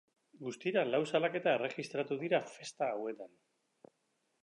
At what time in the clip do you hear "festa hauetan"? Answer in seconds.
2.57-3.37